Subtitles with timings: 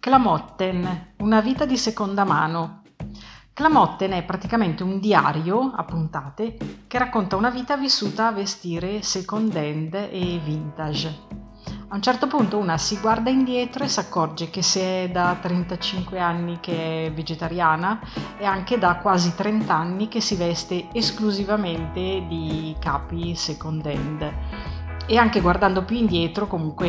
[0.00, 2.84] Clamotten, una vita di seconda mano.
[3.52, 6.56] Clamotten è praticamente un diario a puntate
[6.86, 11.18] che racconta una vita vissuta a vestire second hand e vintage.
[11.88, 15.36] A un certo punto una si guarda indietro e si accorge che se è da
[15.38, 18.00] 35 anni che è vegetariana
[18.38, 24.32] e anche da quasi 30 anni che si veste esclusivamente di capi second hand
[25.10, 26.86] e anche guardando più indietro comunque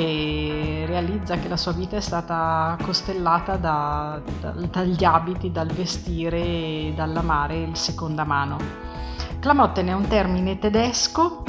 [0.86, 7.58] realizza che la sua vita è stata costellata da, da, dagli abiti, dal vestire, dall'amare
[7.58, 8.58] il seconda mano.
[9.40, 11.44] Klamotten è un termine tedesco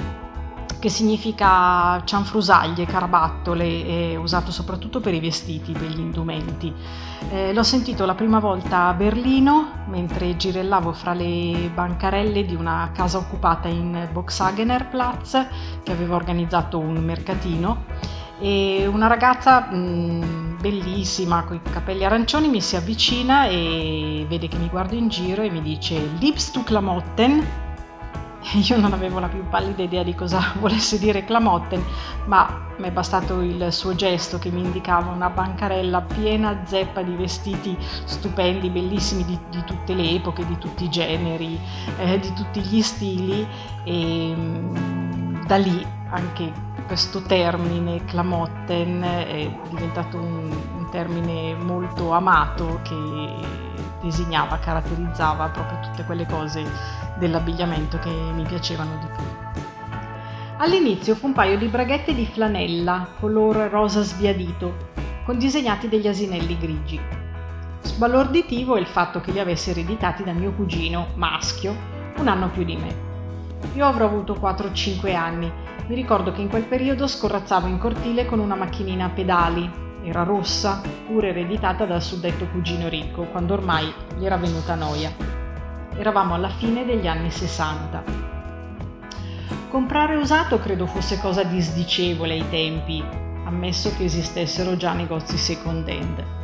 [0.83, 6.75] che significa cianfrusaglie, carabattole, è usato soprattutto per i vestiti, per gli indumenti.
[7.31, 12.91] Eh, l'ho sentito la prima volta a Berlino mentre girellavo fra le bancarelle di una
[12.93, 15.47] casa occupata in Boxhagener Platz
[15.83, 17.85] che aveva organizzato un mercatino
[18.39, 24.49] e una ragazza mh, mm, bellissima con i capelli arancioni mi si avvicina e vede
[24.49, 27.71] che mi guardo in giro e mi dice Liebst du Klamotten?
[28.69, 31.83] Io non avevo la più pallida idea di cosa volesse dire Clamotten,
[32.27, 37.15] ma mi è bastato il suo gesto che mi indicava una bancarella piena zeppa di
[37.15, 41.59] vestiti stupendi, bellissimi di, di tutte le epoche, di tutti i generi,
[41.99, 43.47] eh, di tutti gli stili
[43.85, 44.92] e mm,
[45.53, 46.51] da lì anche
[46.87, 52.97] questo termine Clamotten è diventato un, un termine molto amato che
[54.01, 56.65] disegnava, caratterizzava proprio tutte quelle cose
[57.19, 59.25] dell'abbigliamento che mi piacevano di più.
[60.57, 64.89] All'inizio fu un paio di braghette di flanella, color rosa sbiadito,
[65.27, 66.99] con disegnati degli asinelli grigi.
[67.83, 71.77] Sbalorditivo è il fatto che li avesse ereditati da mio cugino, maschio,
[72.17, 73.12] un anno più di me.
[73.75, 75.51] Io avrò avuto 4-5 anni.
[75.87, 79.71] Mi ricordo che in quel periodo scorrazzavo in cortile con una macchinina a pedali,
[80.05, 85.13] era rossa, pure ereditata dal suddetto cugino ricco, quando ormai gli era venuta noia.
[85.97, 88.31] Eravamo alla fine degli anni 60.
[89.69, 93.03] Comprare usato credo fosse cosa disdicevole ai tempi,
[93.45, 96.42] ammesso che esistessero già negozi second hand.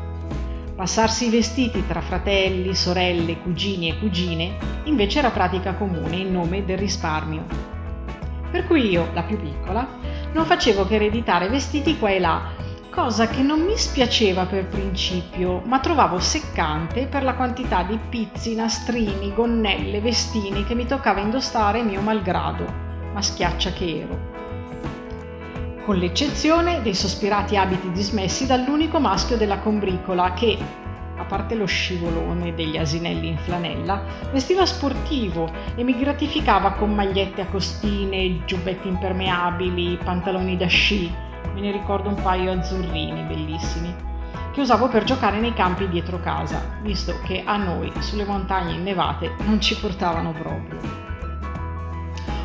[0.78, 6.64] Passarsi i vestiti tra fratelli, sorelle, cugini e cugine invece era pratica comune in nome
[6.64, 7.44] del risparmio.
[8.48, 9.84] Per cui io, la più piccola,
[10.32, 12.52] non facevo che ereditare vestiti qua e là
[12.90, 18.54] cosa che non mi spiaceva per principio, ma trovavo seccante per la quantità di pizzi,
[18.54, 22.64] nastrini, gonnelle, vestini che mi toccava indossare mio malgrado,
[23.12, 24.38] ma schiaccia che ero.
[25.88, 30.59] Con l'eccezione dei sospirati abiti dismessi dall'unico maschio della combricola che,
[31.16, 37.41] a parte lo scivolone degli asinelli in flanella, vestiva sportivo e mi gratificava con magliette
[37.41, 41.10] a costine, giubbetti impermeabili, pantaloni da sci
[41.54, 43.94] me ne ricordo un paio azzurrini bellissimi,
[44.53, 49.32] che usavo per giocare nei campi dietro casa, visto che a noi sulle montagne innevate
[49.47, 51.07] non ci portavano proprio.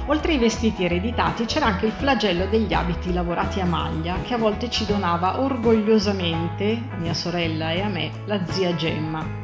[0.08, 4.38] Oltre ai vestiti ereditati c'era anche il flagello degli abiti lavorati a maglia che a
[4.38, 9.44] volte ci donava orgogliosamente, a mia sorella e a me, la zia Gemma,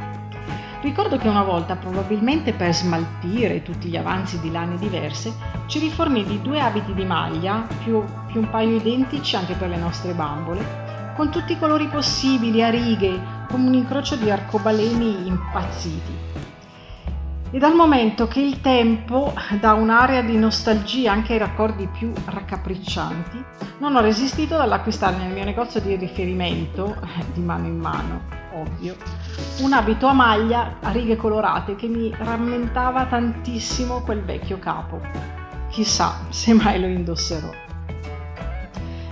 [0.81, 5.34] Ricordo che una volta, probabilmente per smaltire tutti gli avanzi di lane diverse,
[5.66, 9.75] ci rifornì di due abiti di maglia, più, più un paio identici anche per le
[9.75, 13.19] nostre bambole, con tutti i colori possibili, a righe,
[13.50, 16.14] come un incrocio di arcobaleni impazziti.
[17.52, 23.44] E dal momento che il tempo dà un'area di nostalgia anche ai raccordi più raccapriccianti,
[23.80, 26.96] non ho resistito dall'acquistare nel mio negozio di riferimento,
[27.34, 28.22] di mano in mano,
[28.54, 28.96] ovvio,
[29.62, 35.02] un abito a maglia a righe colorate che mi rammentava tantissimo quel vecchio capo.
[35.70, 37.50] Chissà se mai lo indosserò.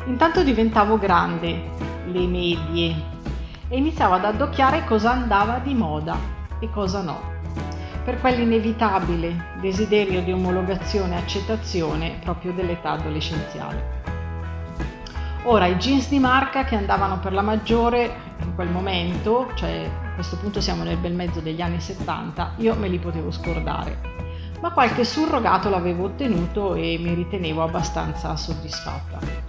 [0.05, 1.71] Intanto diventavo grande,
[2.05, 2.95] le medie,
[3.67, 6.15] e iniziavo ad addocchiare cosa andava di moda
[6.59, 7.36] e cosa no
[8.07, 13.95] per quell'inevitabile desiderio di omologazione e accettazione proprio dell'età adolescenziale.
[15.43, 18.15] Ora, i jeans di marca che andavano per la maggiore
[18.45, 22.75] in quel momento, cioè a questo punto siamo nel bel mezzo degli anni 70, io
[22.75, 23.99] me li potevo scordare,
[24.61, 29.46] ma qualche surrogato l'avevo ottenuto e mi ritenevo abbastanza soddisfatta.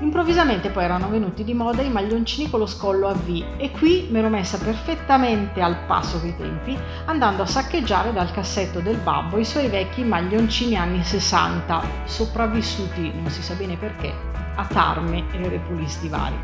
[0.00, 4.08] Improvvisamente poi erano venuti di moda i maglioncini con lo scollo a V e qui
[4.10, 6.76] mi ero messa perfettamente al passo coi tempi,
[7.06, 13.30] andando a saccheggiare dal cassetto del babbo i suoi vecchi maglioncini anni 60, sopravvissuti, non
[13.30, 14.12] si sa bene perché,
[14.56, 16.36] a tarme e repulisti vari.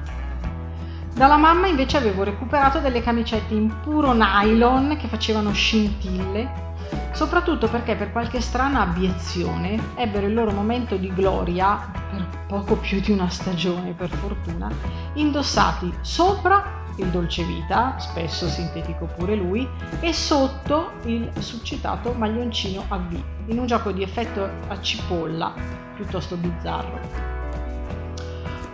[1.14, 6.70] Dalla mamma invece avevo recuperato delle camicette in puro nylon che facevano scintille
[7.12, 13.00] soprattutto perché per qualche strana abiezione ebbero il loro momento di gloria, per poco più
[13.00, 14.70] di una stagione per fortuna,
[15.14, 19.66] indossati sopra il dolce vita, spesso sintetico pure lui,
[20.00, 25.54] e sotto il succitato maglioncino a V, in un gioco di effetto a cipolla
[25.94, 27.31] piuttosto bizzarro.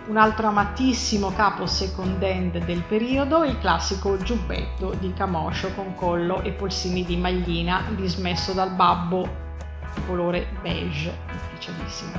[0.09, 6.41] Un altro amatissimo capo second hand del periodo, il classico giubbetto di camoscio con collo
[6.41, 9.29] e polsini di maglina dismesso dal babbo
[10.07, 12.13] colore beige, ufficialissimo.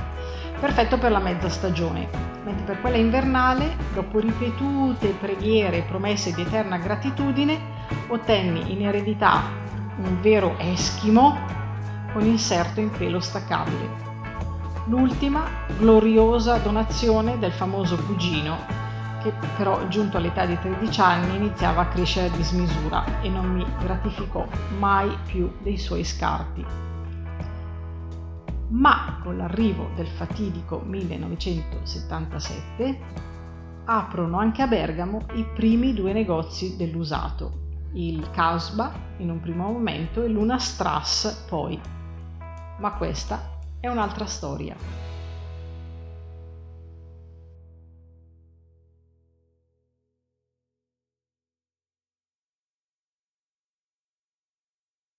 [0.57, 2.07] Perfetto per la mezza stagione,
[2.45, 7.59] mentre per quella invernale, dopo ripetute preghiere e promesse di eterna gratitudine,
[8.07, 9.41] ottenni in eredità
[9.97, 11.37] un vero eschimo
[12.13, 14.10] con inserto in pelo staccabile
[14.85, 15.43] l'ultima
[15.77, 18.81] gloriosa donazione del famoso cugino
[19.21, 23.63] che però giunto all'età di 13 anni iniziava a crescere a dismisura e non mi
[23.79, 24.47] gratificò
[24.79, 26.65] mai più dei suoi scarti.
[28.69, 33.29] Ma con l'arrivo del fatidico 1977
[33.85, 37.59] aprono anche a Bergamo i primi due negozi dell'usato,
[37.93, 41.79] il Casba in un primo momento e l'Una Strass poi.
[42.79, 44.75] Ma questa è un'altra storia.